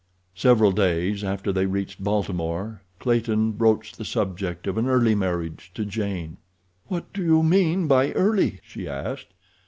Several 0.33 0.71
days 0.71 1.23
after 1.23 1.53
they 1.53 1.67
reached 1.67 2.03
Baltimore 2.03 2.81
Clayton 2.97 3.51
broached 3.51 3.99
the 3.99 4.03
subject 4.03 4.65
of 4.65 4.79
an 4.79 4.87
early 4.87 5.13
marriage 5.13 5.69
to 5.75 5.85
Jane. 5.85 6.37
"What 6.87 7.13
do 7.13 7.23
you 7.23 7.43
mean 7.43 7.85
by 7.87 8.11
early?" 8.13 8.61
she 8.63 8.87
asked. 8.89 9.27